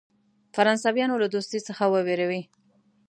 فرانسویانو 0.55 1.21
له 1.21 1.27
دوستی 1.33 1.59
څخه 1.67 1.83
وبېروي. 1.93 2.41